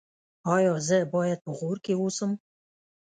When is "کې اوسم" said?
1.85-2.31